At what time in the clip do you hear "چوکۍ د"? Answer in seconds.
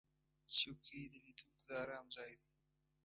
0.57-1.13